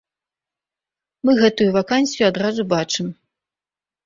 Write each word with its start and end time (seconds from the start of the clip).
Мы 1.29 1.35
гэтую 1.41 1.67
вакансію 1.77 2.25
адразу 2.31 2.67
бачым. 2.73 3.07